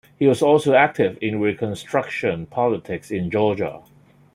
He 0.17 0.25
was 0.25 0.41
also 0.41 0.73
active 0.73 1.15
in 1.21 1.39
Reconstruction 1.39 2.47
politics 2.47 3.11
in 3.11 3.29
Georgia. 3.29 3.83